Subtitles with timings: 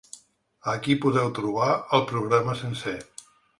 [0.73, 1.69] Aquí podeu trobar
[1.99, 2.99] el programa sencer.